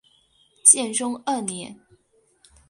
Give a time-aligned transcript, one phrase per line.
[0.63, 1.79] 建中二年。